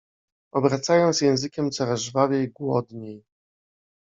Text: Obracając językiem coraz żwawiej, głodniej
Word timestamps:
Obracając 0.53 1.21
językiem 1.21 1.71
coraz 1.71 1.99
żwawiej, 2.01 2.51
głodniej 2.51 3.23